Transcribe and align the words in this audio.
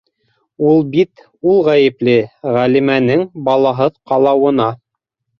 Ул 0.67 0.79
бит, 0.93 1.19
ул 1.51 1.59
ғәйепле 1.67 2.15
Ғәлимәнең 2.55 3.25
балаһыҙ 3.49 3.93
ҡалыуына! 4.13 4.71